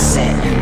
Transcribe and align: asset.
asset. 0.00 0.59